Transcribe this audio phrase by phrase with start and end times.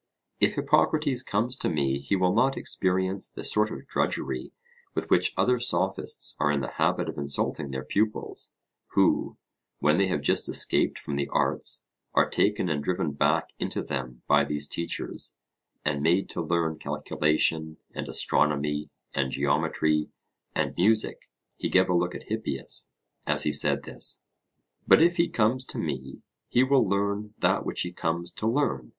[0.39, 4.51] If Hippocrates comes to me he will not experience the sort of drudgery
[4.95, 8.55] with which other Sophists are in the habit of insulting their pupils;
[8.95, 9.37] who,
[9.77, 11.85] when they have just escaped from the arts,
[12.15, 15.35] are taken and driven back into them by these teachers,
[15.85, 20.09] and made to learn calculation, and astronomy, and geometry,
[20.55, 22.91] and music (he gave a look at Hippias
[23.27, 24.23] as he said this);
[24.87, 28.89] but if he comes to me, he will learn that which he comes to learn.